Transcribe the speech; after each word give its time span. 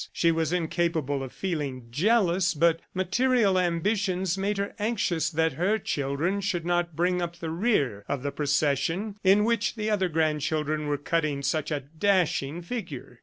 She 0.11 0.31
was 0.31 0.51
incapable 0.51 1.21
of 1.21 1.31
feeling 1.31 1.89
jealous, 1.91 2.55
but 2.55 2.79
material 2.95 3.59
ambitions 3.59 4.35
made 4.35 4.57
her 4.57 4.73
anxious 4.79 5.29
that 5.29 5.53
her 5.53 5.77
children 5.77 6.41
should 6.41 6.65
not 6.65 6.95
bring 6.95 7.21
up 7.21 7.35
the 7.35 7.51
rear 7.51 8.03
of 8.09 8.23
the 8.23 8.31
procession 8.31 9.17
in 9.23 9.43
which 9.45 9.75
the 9.75 9.91
other 9.91 10.09
grandchildren 10.09 10.87
were 10.87 10.97
cutting 10.97 11.43
such 11.43 11.69
a 11.69 11.81
dashing 11.95 12.63
figure. 12.63 13.19